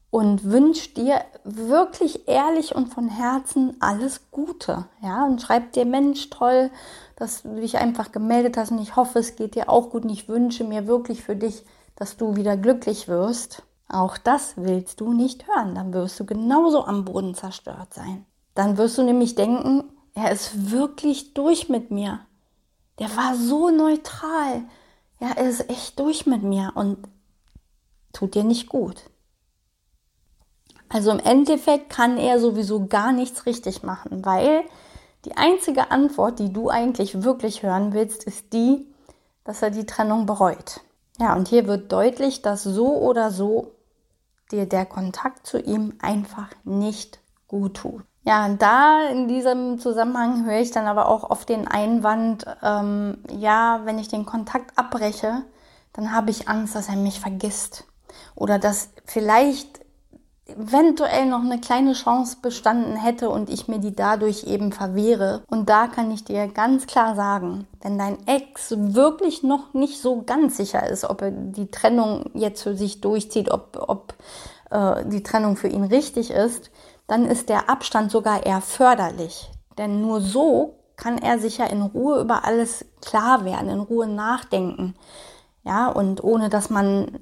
und 0.09 0.45
wünscht 0.45 0.95
dir 0.95 1.21
wirklich 1.43 2.27
ehrlich 2.29 2.73
und 2.73 2.87
von 2.87 3.09
Herzen 3.09 3.75
alles 3.81 4.31
Gute. 4.31 4.85
Ja, 5.03 5.25
und 5.25 5.41
schreibt 5.41 5.75
dir, 5.75 5.85
Mensch, 5.85 6.29
toll, 6.29 6.71
dass 7.17 7.43
du 7.43 7.55
dich 7.55 7.77
einfach 7.77 8.13
gemeldet 8.13 8.55
hast 8.55 8.71
und 8.71 8.81
ich 8.81 8.95
hoffe, 8.95 9.19
es 9.19 9.35
geht 9.35 9.55
dir 9.55 9.69
auch 9.69 9.89
gut 9.89 10.03
und 10.03 10.09
ich 10.09 10.29
wünsche 10.29 10.63
mir 10.63 10.87
wirklich 10.87 11.23
für 11.23 11.35
dich, 11.35 11.65
dass 11.97 12.15
du 12.15 12.37
wieder 12.37 12.55
glücklich 12.55 13.09
wirst. 13.09 13.63
Auch 13.89 14.17
das 14.17 14.53
willst 14.55 15.01
du 15.01 15.13
nicht 15.13 15.47
hören. 15.47 15.75
Dann 15.75 15.93
wirst 15.93 16.19
du 16.19 16.25
genauso 16.25 16.85
am 16.85 17.05
Boden 17.05 17.35
zerstört 17.35 17.93
sein. 17.93 18.25
Dann 18.55 18.77
wirst 18.77 18.97
du 18.97 19.03
nämlich 19.03 19.35
denken, 19.35 19.83
er 20.17 20.31
ist 20.31 20.71
wirklich 20.71 21.35
durch 21.35 21.69
mit 21.69 21.91
mir. 21.91 22.19
Der 22.97 23.15
war 23.15 23.35
so 23.35 23.69
neutral. 23.69 24.63
Ja, 25.19 25.29
er 25.35 25.47
ist 25.47 25.69
echt 25.69 25.99
durch 25.99 26.25
mit 26.25 26.41
mir 26.41 26.71
und 26.73 27.07
tut 28.13 28.33
dir 28.33 28.43
nicht 28.43 28.67
gut. 28.67 29.03
Also 30.89 31.11
im 31.11 31.19
Endeffekt 31.19 31.91
kann 31.91 32.17
er 32.17 32.39
sowieso 32.39 32.87
gar 32.87 33.11
nichts 33.11 33.45
richtig 33.45 33.83
machen, 33.83 34.25
weil 34.25 34.63
die 35.23 35.37
einzige 35.37 35.91
Antwort, 35.91 36.39
die 36.39 36.51
du 36.51 36.69
eigentlich 36.69 37.21
wirklich 37.21 37.61
hören 37.61 37.93
willst, 37.93 38.23
ist 38.23 38.53
die, 38.53 38.87
dass 39.43 39.61
er 39.61 39.69
die 39.69 39.85
Trennung 39.85 40.25
bereut. 40.25 40.81
Ja, 41.19 41.35
und 41.35 41.47
hier 41.47 41.67
wird 41.67 41.91
deutlich, 41.91 42.41
dass 42.41 42.63
so 42.63 42.97
oder 42.97 43.29
so 43.29 43.71
dir 44.51 44.65
der 44.65 44.87
Kontakt 44.87 45.45
zu 45.45 45.59
ihm 45.59 45.93
einfach 46.01 46.49
nicht 46.63 47.19
gut 47.47 47.75
tut. 47.75 48.03
Ja, 48.27 48.45
und 48.45 48.61
da 48.61 49.07
in 49.09 49.29
diesem 49.29 49.79
Zusammenhang 49.79 50.45
höre 50.45 50.59
ich 50.59 50.71
dann 50.71 50.85
aber 50.85 51.07
auch 51.07 51.29
oft 51.29 51.47
den 51.47 51.65
Einwand, 51.65 52.45
ähm, 52.61 53.19
ja, 53.31 53.79
wenn 53.85 53.99
ich 53.99 54.09
den 54.09 54.25
Kontakt 54.25 54.77
abbreche, 54.77 55.43
dann 55.93 56.11
habe 56.11 56.29
ich 56.29 56.49
Angst, 56.49 56.75
dass 56.75 56.89
er 56.89 56.97
mich 56.97 57.21
vergisst. 57.21 57.85
Oder 58.35 58.59
dass 58.59 58.89
vielleicht 59.05 59.79
eventuell 60.45 61.27
noch 61.27 61.39
eine 61.39 61.61
kleine 61.61 61.93
Chance 61.93 62.39
bestanden 62.41 62.97
hätte 62.97 63.29
und 63.29 63.49
ich 63.49 63.69
mir 63.69 63.79
die 63.79 63.95
dadurch 63.95 64.43
eben 64.43 64.73
verwehre. 64.73 65.43
Und 65.49 65.69
da 65.69 65.87
kann 65.87 66.11
ich 66.11 66.25
dir 66.25 66.49
ganz 66.49 66.85
klar 66.85 67.15
sagen, 67.15 67.65
wenn 67.81 67.97
dein 67.97 68.27
Ex 68.27 68.73
wirklich 68.77 69.41
noch 69.43 69.73
nicht 69.73 70.01
so 70.01 70.23
ganz 70.23 70.57
sicher 70.57 70.85
ist, 70.85 71.05
ob 71.05 71.21
er 71.21 71.31
die 71.31 71.71
Trennung 71.71 72.25
jetzt 72.33 72.63
für 72.63 72.75
sich 72.75 72.99
durchzieht, 72.99 73.49
ob, 73.51 73.81
ob 73.87 74.15
äh, 74.69 75.05
die 75.05 75.23
Trennung 75.23 75.55
für 75.55 75.69
ihn 75.69 75.85
richtig 75.85 76.29
ist, 76.31 76.71
dann 77.07 77.25
ist 77.25 77.49
der 77.49 77.69
Abstand 77.69 78.11
sogar 78.11 78.45
eher 78.45 78.61
förderlich. 78.61 79.49
Denn 79.77 80.01
nur 80.01 80.21
so 80.21 80.75
kann 80.95 81.17
er 81.17 81.39
sich 81.39 81.59
ja 81.59 81.65
in 81.65 81.81
Ruhe 81.81 82.19
über 82.19 82.43
alles 82.43 82.85
klar 83.01 83.45
werden, 83.45 83.69
in 83.69 83.79
Ruhe 83.79 84.07
nachdenken. 84.07 84.95
Ja, 85.63 85.87
und 85.87 86.23
ohne 86.23 86.49
dass 86.49 86.69
man 86.69 87.19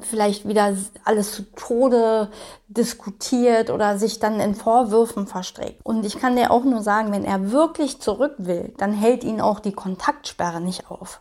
vielleicht 0.00 0.48
wieder 0.48 0.74
alles 1.04 1.32
zu 1.32 1.42
Tode 1.54 2.30
diskutiert 2.68 3.70
oder 3.70 3.98
sich 3.98 4.18
dann 4.18 4.40
in 4.40 4.54
Vorwürfen 4.54 5.26
verstrickt. 5.26 5.84
Und 5.84 6.06
ich 6.06 6.18
kann 6.18 6.36
dir 6.36 6.50
auch 6.50 6.64
nur 6.64 6.82
sagen, 6.82 7.12
wenn 7.12 7.24
er 7.24 7.52
wirklich 7.52 8.00
zurück 8.00 8.34
will, 8.38 8.72
dann 8.78 8.92
hält 8.92 9.24
ihn 9.24 9.40
auch 9.40 9.60
die 9.60 9.72
Kontaktsperre 9.72 10.60
nicht 10.60 10.90
auf. 10.90 11.20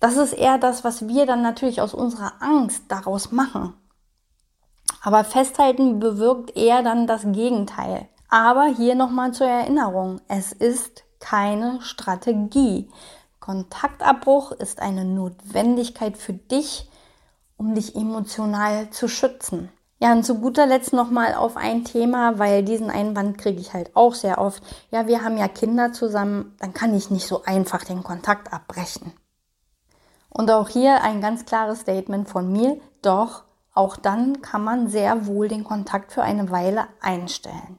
Das 0.00 0.16
ist 0.16 0.32
eher 0.32 0.56
das, 0.56 0.84
was 0.84 1.08
wir 1.08 1.26
dann 1.26 1.42
natürlich 1.42 1.82
aus 1.82 1.92
unserer 1.92 2.32
Angst 2.40 2.84
daraus 2.88 3.32
machen. 3.32 3.74
Aber 5.00 5.24
festhalten 5.24 5.98
bewirkt 5.98 6.56
eher 6.56 6.82
dann 6.82 7.06
das 7.06 7.22
Gegenteil. 7.24 8.08
Aber 8.28 8.66
hier 8.66 8.94
nochmal 8.94 9.32
zur 9.32 9.46
Erinnerung, 9.46 10.20
es 10.28 10.52
ist 10.52 11.04
keine 11.18 11.80
Strategie. 11.82 12.88
Kontaktabbruch 13.40 14.52
ist 14.52 14.80
eine 14.80 15.04
Notwendigkeit 15.04 16.16
für 16.16 16.34
dich, 16.34 16.88
um 17.56 17.74
dich 17.74 17.96
emotional 17.96 18.90
zu 18.90 19.08
schützen. 19.08 19.70
Ja, 20.02 20.12
und 20.12 20.24
zu 20.24 20.36
guter 20.36 20.66
Letzt 20.66 20.94
nochmal 20.94 21.34
auf 21.34 21.58
ein 21.58 21.84
Thema, 21.84 22.38
weil 22.38 22.62
diesen 22.62 22.90
Einwand 22.90 23.36
kriege 23.36 23.60
ich 23.60 23.74
halt 23.74 23.94
auch 23.94 24.14
sehr 24.14 24.38
oft. 24.38 24.62
Ja, 24.90 25.06
wir 25.06 25.22
haben 25.22 25.36
ja 25.36 25.46
Kinder 25.46 25.92
zusammen, 25.92 26.56
dann 26.58 26.72
kann 26.72 26.94
ich 26.94 27.10
nicht 27.10 27.26
so 27.26 27.42
einfach 27.44 27.84
den 27.84 28.02
Kontakt 28.02 28.50
abbrechen. 28.50 29.12
Und 30.30 30.50
auch 30.50 30.70
hier 30.70 31.02
ein 31.02 31.20
ganz 31.20 31.44
klares 31.44 31.80
Statement 31.80 32.30
von 32.30 32.50
mir, 32.50 32.80
doch 33.02 33.42
auch 33.74 33.96
dann 33.96 34.42
kann 34.42 34.64
man 34.64 34.88
sehr 34.88 35.26
wohl 35.26 35.48
den 35.48 35.64
Kontakt 35.64 36.12
für 36.12 36.22
eine 36.22 36.50
Weile 36.50 36.86
einstellen. 37.00 37.78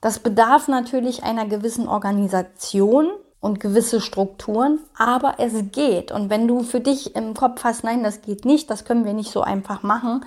Das 0.00 0.20
bedarf 0.20 0.68
natürlich 0.68 1.24
einer 1.24 1.46
gewissen 1.46 1.88
Organisation 1.88 3.10
und 3.40 3.60
gewisse 3.60 4.00
Strukturen, 4.00 4.80
aber 4.96 5.34
es 5.38 5.52
geht. 5.72 6.12
Und 6.12 6.30
wenn 6.30 6.48
du 6.48 6.62
für 6.62 6.80
dich 6.80 7.14
im 7.16 7.34
Kopf 7.34 7.64
hast, 7.64 7.84
nein, 7.84 8.02
das 8.02 8.22
geht 8.22 8.44
nicht, 8.44 8.70
das 8.70 8.84
können 8.84 9.04
wir 9.04 9.12
nicht 9.12 9.30
so 9.30 9.42
einfach 9.42 9.82
machen, 9.82 10.24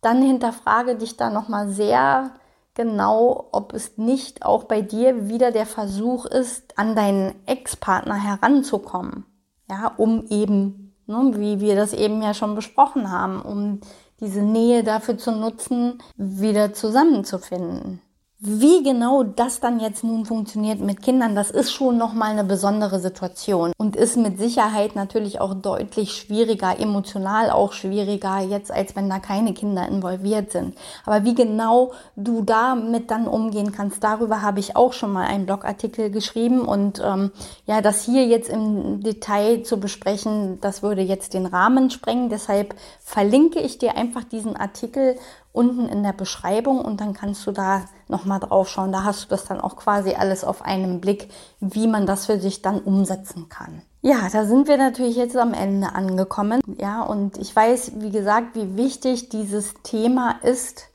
dann 0.00 0.22
hinterfrage 0.22 0.96
dich 0.96 1.16
da 1.16 1.30
nochmal 1.30 1.68
sehr 1.68 2.32
genau, 2.74 3.48
ob 3.52 3.72
es 3.72 3.96
nicht 3.96 4.44
auch 4.44 4.64
bei 4.64 4.82
dir 4.82 5.28
wieder 5.28 5.50
der 5.50 5.66
Versuch 5.66 6.26
ist, 6.26 6.76
an 6.76 6.94
deinen 6.94 7.34
Ex-Partner 7.46 8.16
heranzukommen. 8.16 9.24
Ja, 9.70 9.92
um 9.96 10.26
eben, 10.28 10.83
ne, 11.06 11.32
wie 11.34 11.60
wir 11.60 11.76
das 11.76 11.92
eben 11.92 12.22
ja 12.22 12.34
schon 12.34 12.54
besprochen 12.54 13.10
haben, 13.10 13.42
um 13.42 13.80
diese 14.20 14.42
Nähe 14.42 14.84
dafür 14.84 15.18
zu 15.18 15.32
nutzen, 15.32 16.02
wieder 16.16 16.72
zusammenzufinden. 16.72 18.00
Wie 18.46 18.82
genau 18.82 19.22
das 19.22 19.60
dann 19.60 19.80
jetzt 19.80 20.04
nun 20.04 20.26
funktioniert 20.26 20.78
mit 20.78 21.00
Kindern, 21.00 21.34
das 21.34 21.50
ist 21.50 21.72
schon 21.72 21.96
nochmal 21.96 22.32
eine 22.32 22.44
besondere 22.44 23.00
Situation 23.00 23.72
und 23.78 23.96
ist 23.96 24.18
mit 24.18 24.36
Sicherheit 24.36 24.94
natürlich 24.94 25.40
auch 25.40 25.54
deutlich 25.54 26.12
schwieriger, 26.12 26.78
emotional 26.78 27.48
auch 27.48 27.72
schwieriger 27.72 28.40
jetzt, 28.40 28.70
als 28.70 28.94
wenn 28.96 29.08
da 29.08 29.18
keine 29.18 29.54
Kinder 29.54 29.88
involviert 29.88 30.52
sind. 30.52 30.76
Aber 31.06 31.24
wie 31.24 31.34
genau 31.34 31.92
du 32.16 32.42
damit 32.42 33.10
dann 33.10 33.26
umgehen 33.28 33.72
kannst, 33.72 34.04
darüber 34.04 34.42
habe 34.42 34.60
ich 34.60 34.76
auch 34.76 34.92
schon 34.92 35.14
mal 35.14 35.26
einen 35.26 35.46
Blogartikel 35.46 36.10
geschrieben 36.10 36.66
und 36.66 37.00
ähm, 37.02 37.30
ja, 37.64 37.80
das 37.80 38.04
hier 38.04 38.26
jetzt 38.26 38.50
im 38.50 39.00
Detail 39.02 39.62
zu 39.62 39.80
besprechen, 39.80 40.60
das 40.60 40.82
würde 40.82 41.00
jetzt 41.00 41.32
den 41.32 41.46
Rahmen 41.46 41.88
sprengen. 41.88 42.28
Deshalb 42.28 42.74
verlinke 43.00 43.60
ich 43.60 43.78
dir 43.78 43.96
einfach 43.96 44.24
diesen 44.24 44.54
Artikel 44.54 45.16
unten 45.54 45.88
in 45.88 46.02
der 46.02 46.12
Beschreibung 46.12 46.80
und 46.80 47.00
dann 47.00 47.14
kannst 47.14 47.46
du 47.46 47.52
da 47.52 47.84
nochmal 48.08 48.40
drauf 48.40 48.68
schauen. 48.68 48.92
Da 48.92 49.04
hast 49.04 49.24
du 49.24 49.28
das 49.28 49.44
dann 49.44 49.60
auch 49.60 49.76
quasi 49.76 50.14
alles 50.14 50.44
auf 50.44 50.62
einen 50.62 51.00
Blick, 51.00 51.30
wie 51.60 51.86
man 51.86 52.06
das 52.06 52.26
für 52.26 52.38
sich 52.38 52.62
dann 52.62 52.80
umsetzen 52.80 53.48
kann. 53.48 53.82
Ja, 54.02 54.28
da 54.30 54.44
sind 54.44 54.68
wir 54.68 54.76
natürlich 54.76 55.16
jetzt 55.16 55.36
am 55.36 55.54
Ende 55.54 55.94
angekommen. 55.94 56.60
Ja, 56.78 57.02
und 57.02 57.38
ich 57.38 57.54
weiß, 57.54 57.92
wie 57.96 58.10
gesagt, 58.10 58.54
wie 58.54 58.76
wichtig 58.76 59.30
dieses 59.30 59.74
Thema 59.82 60.36
ist. 60.42 60.88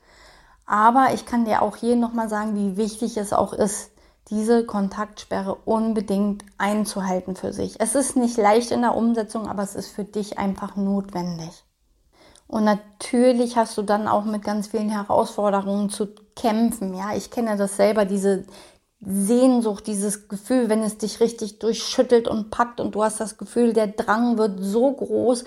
Aber 0.64 1.08
ich 1.12 1.26
kann 1.26 1.44
dir 1.44 1.62
auch 1.62 1.76
hier 1.76 1.96
nochmal 1.96 2.28
sagen, 2.28 2.54
wie 2.54 2.76
wichtig 2.76 3.16
es 3.16 3.32
auch 3.32 3.52
ist, 3.52 3.90
diese 4.28 4.64
Kontaktsperre 4.64 5.56
unbedingt 5.64 6.44
einzuhalten 6.58 7.34
für 7.34 7.52
sich. 7.52 7.80
Es 7.80 7.96
ist 7.96 8.16
nicht 8.16 8.36
leicht 8.36 8.70
in 8.70 8.82
der 8.82 8.94
Umsetzung, 8.94 9.48
aber 9.48 9.64
es 9.64 9.74
ist 9.74 9.88
für 9.88 10.04
dich 10.04 10.38
einfach 10.38 10.76
notwendig. 10.76 11.64
Und 12.50 12.64
natürlich 12.64 13.56
hast 13.56 13.78
du 13.78 13.82
dann 13.82 14.08
auch 14.08 14.24
mit 14.24 14.42
ganz 14.42 14.66
vielen 14.66 14.88
Herausforderungen 14.88 15.88
zu 15.88 16.08
kämpfen. 16.34 16.94
Ja, 16.94 17.14
ich 17.14 17.30
kenne 17.30 17.56
das 17.56 17.76
selber, 17.76 18.04
diese 18.04 18.44
Sehnsucht, 19.00 19.86
dieses 19.86 20.26
Gefühl, 20.26 20.68
wenn 20.68 20.82
es 20.82 20.98
dich 20.98 21.20
richtig 21.20 21.60
durchschüttelt 21.60 22.26
und 22.26 22.50
packt 22.50 22.80
und 22.80 22.96
du 22.96 23.04
hast 23.04 23.20
das 23.20 23.38
Gefühl, 23.38 23.72
der 23.72 23.86
Drang 23.86 24.36
wird 24.36 24.58
so 24.58 24.90
groß, 24.90 25.44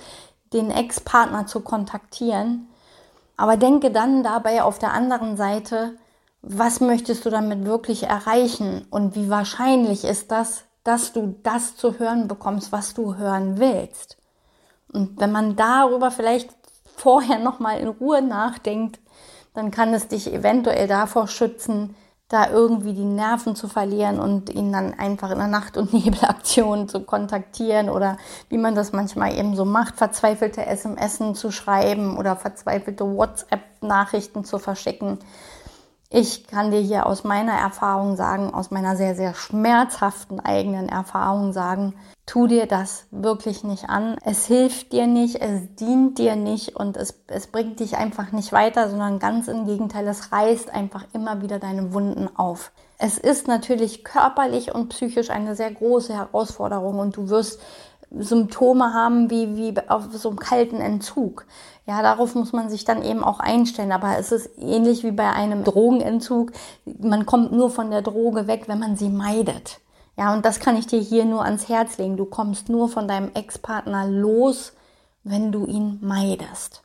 den 0.53 0.71
Ex-Partner 0.71 1.45
zu 1.45 1.59
kontaktieren. 1.59 2.69
Aber 3.35 3.57
denke 3.57 3.91
dann 3.91 4.23
dabei 4.23 4.63
auf 4.63 4.79
der 4.79 4.93
anderen 4.93 5.35
Seite, 5.35 5.97
was 6.41 6.79
möchtest 6.79 7.25
du 7.25 7.29
damit 7.29 7.65
wirklich 7.65 8.03
erreichen 8.03 8.87
und 8.89 9.17
wie 9.17 9.29
wahrscheinlich 9.29 10.05
ist 10.05 10.31
das, 10.31 10.63
dass 10.85 11.11
du 11.11 11.35
das 11.43 11.75
zu 11.75 11.99
hören 11.99 12.29
bekommst, 12.29 12.71
was 12.71 12.93
du 12.93 13.15
hören 13.15 13.59
willst. 13.59 14.15
Und 14.93 15.19
wenn 15.19 15.33
man 15.33 15.57
darüber 15.57 16.09
vielleicht 16.09 16.62
vorher 17.03 17.37
nochmal 17.37 17.79
in 17.79 17.89
Ruhe 17.89 18.21
nachdenkt, 18.21 18.97
dann 19.53 19.71
kann 19.71 19.93
es 19.93 20.07
dich 20.07 20.33
eventuell 20.33 20.87
davor 20.87 21.27
schützen, 21.27 21.95
da 22.29 22.49
irgendwie 22.49 22.93
die 22.93 23.03
Nerven 23.03 23.57
zu 23.57 23.67
verlieren 23.67 24.19
und 24.19 24.49
ihn 24.49 24.71
dann 24.71 24.97
einfach 24.97 25.29
in 25.29 25.37
der 25.37 25.47
Nacht- 25.47 25.75
und 25.75 25.93
Nebelaktion 25.93 26.87
zu 26.87 27.01
kontaktieren 27.01 27.89
oder 27.89 28.17
wie 28.47 28.57
man 28.57 28.73
das 28.73 28.93
manchmal 28.93 29.37
eben 29.37 29.55
so 29.55 29.65
macht, 29.65 29.97
verzweifelte 29.97 30.65
SMS 30.65 31.19
zu 31.33 31.51
schreiben 31.51 32.17
oder 32.17 32.37
verzweifelte 32.37 33.05
WhatsApp-Nachrichten 33.05 34.45
zu 34.45 34.57
verschicken. 34.57 35.19
Ich 36.15 36.45
kann 36.45 36.69
dir 36.69 36.79
hier 36.79 37.07
aus 37.07 37.23
meiner 37.23 37.53
Erfahrung 37.53 38.15
sagen, 38.17 38.53
aus 38.53 38.69
meiner 38.69 38.95
sehr, 38.95 39.15
sehr 39.15 39.33
schmerzhaften 39.33 40.39
eigenen 40.39 40.87
Erfahrung 40.87 41.53
sagen, 41.53 41.95
tu 42.27 42.45
dir 42.45 42.67
das 42.67 43.07
wirklich 43.09 43.63
nicht 43.63 43.89
an. 43.89 44.17
Es 44.23 44.45
hilft 44.45 44.91
dir 44.91 45.07
nicht, 45.07 45.41
es 45.41 45.73
dient 45.73 46.19
dir 46.19 46.35
nicht 46.35 46.75
und 46.75 46.97
es, 46.97 47.23
es 47.25 47.47
bringt 47.47 47.79
dich 47.79 47.97
einfach 47.97 48.31
nicht 48.31 48.51
weiter, 48.51 48.91
sondern 48.91 49.17
ganz 49.17 49.47
im 49.47 49.65
Gegenteil, 49.65 50.07
es 50.07 50.31
reißt 50.31 50.69
einfach 50.71 51.03
immer 51.13 51.41
wieder 51.41 51.57
deine 51.57 51.93
Wunden 51.95 52.29
auf. 52.37 52.71
Es 52.99 53.17
ist 53.17 53.47
natürlich 53.47 54.03
körperlich 54.03 54.71
und 54.71 54.89
psychisch 54.89 55.31
eine 55.31 55.55
sehr 55.55 55.71
große 55.71 56.13
Herausforderung 56.13 56.99
und 56.99 57.17
du 57.17 57.29
wirst 57.29 57.59
Symptome 58.17 58.93
haben 58.93 59.29
wie, 59.29 59.55
wie 59.55 59.73
auf 59.89 60.07
so 60.13 60.29
einem 60.29 60.39
kalten 60.39 60.77
Entzug. 60.77 61.45
Ja, 61.85 62.01
darauf 62.01 62.35
muss 62.35 62.53
man 62.53 62.69
sich 62.69 62.85
dann 62.85 63.03
eben 63.03 63.23
auch 63.23 63.39
einstellen. 63.39 63.91
Aber 63.91 64.17
es 64.17 64.31
ist 64.31 64.49
ähnlich 64.57 65.03
wie 65.03 65.11
bei 65.11 65.29
einem 65.31 65.63
Drogenentzug. 65.63 66.51
Man 66.99 67.25
kommt 67.25 67.51
nur 67.51 67.69
von 67.69 67.91
der 67.91 68.01
Droge 68.01 68.47
weg, 68.47 68.63
wenn 68.67 68.79
man 68.79 68.95
sie 68.95 69.09
meidet. 69.09 69.79
Ja, 70.17 70.33
und 70.33 70.45
das 70.45 70.59
kann 70.59 70.77
ich 70.77 70.87
dir 70.87 70.99
hier 70.99 71.25
nur 71.25 71.43
ans 71.43 71.69
Herz 71.69 71.97
legen. 71.97 72.17
Du 72.17 72.25
kommst 72.25 72.69
nur 72.69 72.87
von 72.87 73.07
deinem 73.07 73.31
Ex-Partner 73.33 74.07
los, 74.07 74.73
wenn 75.23 75.51
du 75.51 75.65
ihn 75.65 75.99
meidest. 76.01 76.83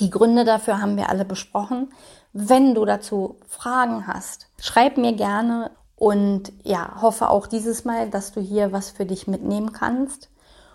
Die 0.00 0.10
Gründe 0.10 0.44
dafür 0.44 0.80
haben 0.80 0.96
wir 0.96 1.08
alle 1.08 1.24
besprochen. 1.24 1.92
Wenn 2.32 2.74
du 2.74 2.84
dazu 2.84 3.36
Fragen 3.46 4.06
hast, 4.06 4.48
schreib 4.60 4.98
mir 4.98 5.14
gerne 5.14 5.70
und 5.98 6.52
ja, 6.62 7.02
hoffe 7.02 7.28
auch 7.28 7.48
dieses 7.48 7.84
Mal, 7.84 8.08
dass 8.08 8.30
du 8.32 8.40
hier 8.40 8.70
was 8.70 8.90
für 8.90 9.04
dich 9.04 9.26
mitnehmen 9.26 9.72
kannst. 9.72 10.30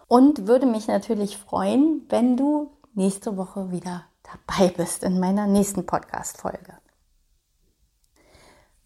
Und 0.10 0.48
würde 0.48 0.66
mich 0.66 0.88
natürlich 0.88 1.38
freuen, 1.38 2.06
wenn 2.10 2.36
du 2.36 2.72
nächste 2.94 3.38
Woche 3.38 3.72
wieder 3.72 4.04
dabei 4.48 4.68
bist 4.68 5.02
in 5.02 5.20
meiner 5.22 5.48
nächsten 5.48 5.86
Podcast-Folge. 5.86 6.78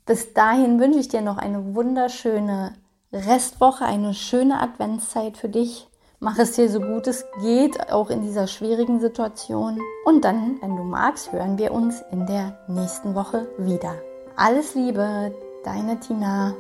Bis 0.05 0.33
dahin 0.33 0.79
wünsche 0.79 0.99
ich 0.99 1.07
dir 1.07 1.21
noch 1.21 1.37
eine 1.37 1.73
wunderschöne 1.73 2.75
Restwoche, 3.11 3.85
eine 3.85 4.13
schöne 4.13 4.61
Adventszeit 4.61 5.37
für 5.37 5.49
dich. 5.49 5.89
Mach 6.19 6.37
es 6.37 6.53
dir 6.53 6.69
so 6.69 6.79
gut 6.79 7.07
es 7.07 7.25
geht, 7.41 7.91
auch 7.91 8.11
in 8.11 8.21
dieser 8.21 8.45
schwierigen 8.45 8.99
Situation. 8.99 9.79
Und 10.05 10.23
dann, 10.23 10.61
wenn 10.61 10.77
du 10.77 10.83
magst, 10.83 11.31
hören 11.31 11.57
wir 11.57 11.71
uns 11.71 12.03
in 12.11 12.27
der 12.27 12.59
nächsten 12.67 13.15
Woche 13.15 13.47
wieder. 13.57 13.95
Alles 14.35 14.75
Liebe, 14.75 15.33
deine 15.67 15.99
Tina. 15.99 16.55